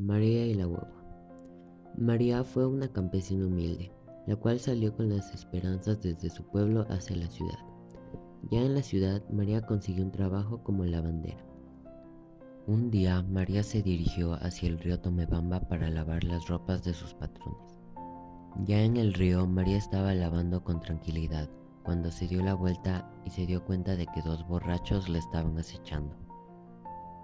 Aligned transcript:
María 0.00 0.46
y 0.46 0.54
la 0.54 0.66
hueva. 0.66 0.90
María 1.98 2.42
fue 2.42 2.66
una 2.66 2.88
campesina 2.88 3.46
humilde, 3.46 3.92
la 4.26 4.34
cual 4.34 4.58
salió 4.58 4.96
con 4.96 5.10
las 5.10 5.34
esperanzas 5.34 6.00
desde 6.00 6.30
su 6.30 6.42
pueblo 6.42 6.86
hacia 6.88 7.16
la 7.16 7.26
ciudad. 7.26 7.58
Ya 8.50 8.62
en 8.62 8.74
la 8.74 8.82
ciudad, 8.82 9.22
María 9.28 9.60
consiguió 9.60 10.02
un 10.02 10.10
trabajo 10.10 10.62
como 10.64 10.86
lavandera. 10.86 11.44
Un 12.66 12.90
día, 12.90 13.22
María 13.24 13.62
se 13.62 13.82
dirigió 13.82 14.32
hacia 14.42 14.70
el 14.70 14.78
río 14.78 14.98
Tomebamba 14.98 15.60
para 15.68 15.90
lavar 15.90 16.24
las 16.24 16.48
ropas 16.48 16.82
de 16.82 16.94
sus 16.94 17.12
patrones. 17.12 17.78
Ya 18.64 18.80
en 18.80 18.96
el 18.96 19.12
río, 19.12 19.46
María 19.46 19.76
estaba 19.76 20.14
lavando 20.14 20.64
con 20.64 20.80
tranquilidad, 20.80 21.50
cuando 21.82 22.10
se 22.10 22.26
dio 22.26 22.42
la 22.42 22.54
vuelta 22.54 23.12
y 23.26 23.30
se 23.30 23.44
dio 23.44 23.66
cuenta 23.66 23.96
de 23.96 24.06
que 24.06 24.22
dos 24.22 24.48
borrachos 24.48 25.10
la 25.10 25.18
estaban 25.18 25.58
acechando. 25.58 26.29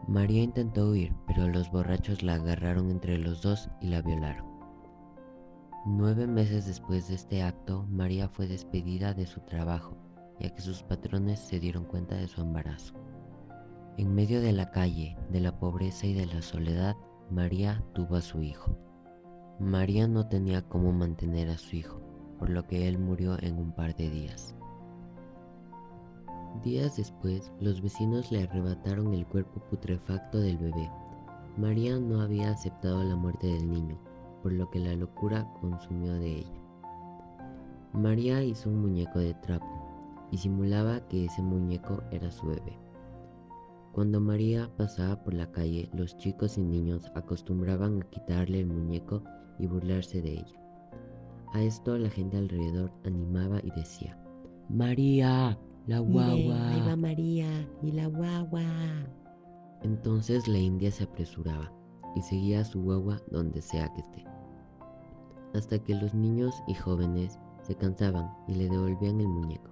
María 0.09 0.43
intentó 0.43 0.91
huir, 0.91 1.15
pero 1.27 1.49
los 1.49 1.71
borrachos 1.71 2.23
la 2.23 2.35
agarraron 2.35 2.91
entre 2.91 3.19
los 3.19 3.43
dos 3.43 3.69
y 3.81 3.89
la 3.89 4.03
violaron. 4.03 4.47
Nueve 5.85 6.27
meses 6.27 6.67
después 6.67 7.09
de 7.09 7.15
este 7.15 7.43
acto, 7.43 7.87
María 7.89 8.29
fue 8.29 8.47
despedida 8.47 9.15
de 9.15 9.27
su 9.27 9.41
trabajo, 9.41 9.97
ya 10.41 10.51
que 10.51 10.61
sus 10.61 10.83
patrones 10.83 11.41
se 11.41 11.61
dieron 11.61 11.85
cuenta 11.85 12.17
de 12.17 12.29
su 12.29 12.41
embarazo. 12.41 12.95
En 13.97 14.15
medio 14.15 14.41
de 14.41 14.53
la 14.53 14.71
calle, 14.71 15.17
de 15.31 15.41
la 15.41 15.59
pobreza 15.59 16.07
y 16.07 16.15
de 16.15 16.27
la 16.27 16.43
soledad, 16.43 16.97
María 17.31 17.83
tuvo 17.95 18.17
a 18.17 18.21
su 18.21 18.43
hijo. 18.43 18.77
María 19.59 20.07
no 20.07 20.29
tenía 20.29 20.63
cómo 20.63 20.93
mantener 20.93 21.49
a 21.49 21.57
su 21.57 21.77
hijo, 21.77 22.01
por 22.39 22.51
lo 22.51 22.67
que 22.67 22.89
él 22.89 22.99
murió 22.99 23.43
en 23.43 23.57
un 23.57 23.73
par 23.73 23.97
de 23.97 24.11
días. 24.11 24.55
Días 26.67 26.97
después, 26.97 27.53
los 27.61 27.81
vecinos 27.81 28.33
le 28.33 28.43
arrebataron 28.43 29.15
el 29.15 29.25
cuerpo 29.25 29.61
putrefacto 29.71 30.41
del 30.41 30.59
bebé. 30.59 30.91
María 31.57 31.97
no 31.97 32.21
había 32.21 32.51
aceptado 32.51 33.05
la 33.05 33.15
muerte 33.15 33.47
del 33.47 33.71
niño, 33.71 33.97
por 34.43 34.51
lo 34.51 34.69
que 34.69 34.81
la 34.81 34.97
locura 34.97 35.49
consumió 35.61 36.15
de 36.15 36.39
ella. 36.39 36.61
María 37.93 38.43
hizo 38.43 38.69
un 38.69 38.81
muñeco 38.81 39.21
de 39.21 39.35
trapo 39.35 40.27
y 40.33 40.39
simulaba 40.39 41.07
que 41.07 41.27
ese 41.27 41.41
muñeco 41.41 42.03
era 42.11 42.33
su 42.33 42.49
bebé. 42.49 42.77
Cuando 43.93 44.19
María 44.21 44.69
pasaba 44.77 45.23
por 45.23 45.35
la 45.35 45.53
calle, 45.53 45.89
los 45.93 46.17
chicos 46.17 46.59
y 46.59 46.65
niños 46.65 47.13
acostumbraban 47.15 48.03
a 48.03 48.11
quitarle 48.11 48.59
el 48.59 48.67
muñeco 48.67 49.23
y 49.61 49.69
burlarse 49.69 50.21
de 50.21 50.33
ella. 50.33 50.61
A 51.53 51.63
esto 51.63 51.97
la 51.97 52.11
gente 52.11 52.39
alrededor 52.39 52.91
animaba 53.05 53.61
y 53.63 53.71
decía, 53.71 54.19
María, 54.69 55.57
la 55.87 56.01
guagua. 56.01 56.69
ahí 56.71 56.81
va 56.81 56.97
María 56.97 57.49
y 57.83 57.93
la 57.93 58.07
guagua. 58.07 58.65
Entonces 59.83 60.49
la 60.49 60.59
india 60.59 60.91
se 60.91 61.05
apresuraba 61.05 61.73
y 62.17 62.23
seguía 62.23 62.61
a 62.61 62.65
su 62.65 62.83
guagua 62.83 63.21
donde 63.31 63.63
sea 63.63 63.93
que 63.95 64.01
esté. 64.01 64.25
Hasta 65.55 65.79
que 65.79 65.95
los 65.95 66.13
niños 66.13 66.63
y 66.67 66.75
jóvenes 66.75 67.39
se 67.63 67.77
cansaban 67.77 68.31
y 68.49 68.55
le 68.55 68.69
devolvían 68.69 69.21
el 69.21 69.29
muñeco, 69.29 69.71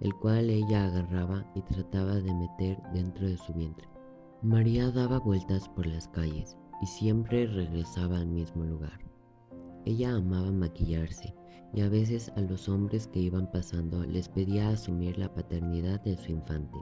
el 0.00 0.14
cual 0.16 0.50
ella 0.50 0.86
agarraba 0.86 1.50
y 1.54 1.62
trataba 1.62 2.16
de 2.16 2.34
meter 2.34 2.78
dentro 2.92 3.26
de 3.26 3.38
su 3.38 3.54
vientre. 3.54 3.88
María 4.42 4.90
daba 4.90 5.18
vueltas 5.18 5.68
por 5.70 5.86
las 5.86 6.08
calles 6.08 6.56
y 6.82 6.86
siempre 6.86 7.46
regresaba 7.46 8.18
al 8.18 8.26
mismo 8.26 8.64
lugar. 8.64 9.00
Ella 9.86 10.16
amaba 10.16 10.50
maquillarse 10.50 11.32
y 11.72 11.80
a 11.80 11.88
veces 11.88 12.32
a 12.36 12.40
los 12.40 12.68
hombres 12.68 13.06
que 13.06 13.20
iban 13.20 13.50
pasando 13.50 14.04
les 14.04 14.28
pedía 14.28 14.68
asumir 14.68 15.16
la 15.16 15.32
paternidad 15.32 16.00
de 16.00 16.16
su 16.16 16.32
infante. 16.32 16.78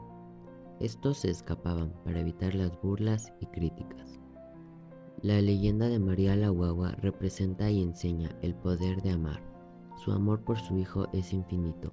Estos 0.81 1.19
se 1.19 1.31
escapaban 1.31 1.93
para 2.03 2.21
evitar 2.21 2.55
las 2.55 2.73
burlas 2.81 3.31
y 3.41 3.47
críticas. 3.47 4.19
La 5.21 5.41
leyenda 5.41 5.89
de 5.89 5.99
María 5.99 6.35
la 6.35 6.49
Guagua 6.49 6.93
representa 6.93 7.71
y 7.71 7.83
enseña 7.83 8.31
el 8.41 8.55
poder 8.55 9.03
de 9.03 9.11
amar. 9.11 9.41
Su 10.03 10.11
amor 10.13 10.43
por 10.43 10.59
su 10.59 10.79
hijo 10.79 11.07
es 11.13 11.33
infinito 11.35 11.93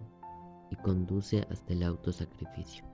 y 0.70 0.78
conduce 0.78 1.46
hasta 1.50 1.74
el 1.74 1.84
autosacrificio. 1.84 2.91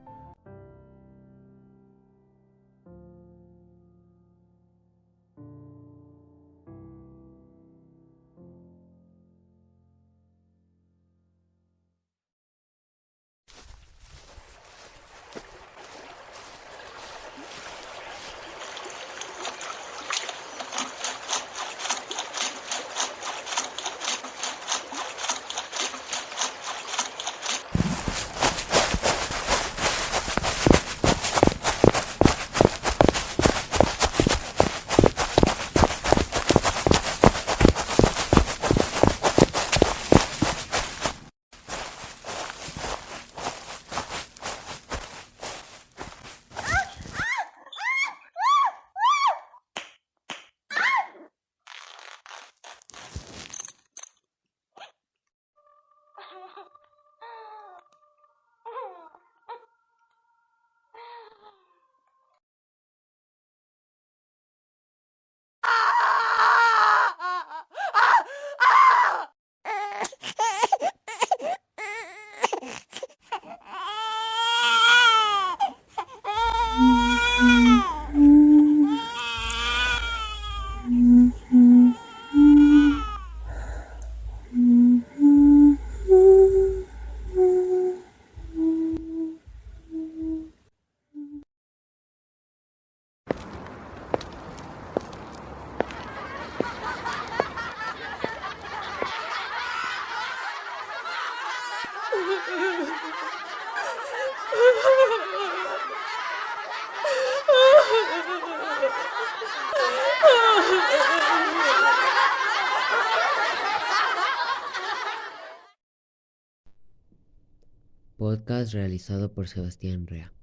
Podcast 118.17 118.73
realizado 118.73 119.31
por 119.31 119.47
Sebastián 119.47 120.07
Rea. 120.07 120.33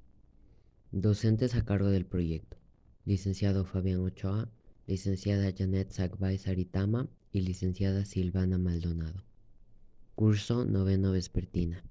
Docentes 0.92 1.56
a 1.56 1.64
cargo 1.64 1.88
del 1.88 2.06
proyecto. 2.06 2.56
Licenciado 3.04 3.64
Fabián 3.64 3.98
Ochoa, 4.00 4.48
licenciada 4.86 5.52
Janet 5.56 5.90
Sagbay 5.90 6.38
Saritama 6.38 7.08
y 7.32 7.40
licenciada 7.40 8.04
Silvana 8.04 8.58
Maldonado. 8.58 9.24
Curso 10.14 10.64
Noveno 10.64 11.10
Vespertina. 11.10 11.82